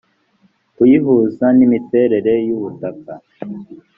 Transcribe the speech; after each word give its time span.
kubihuza 0.75 1.45
n 1.57 1.59
imiterere 1.65 2.33
y 2.47 2.49
ubutaka 2.55 3.13